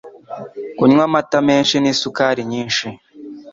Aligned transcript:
Kunywa 0.77 1.03
amata 1.07 1.37
menshi 1.47 1.75
n’isukari 1.79 2.41
nyinshi 2.51 2.85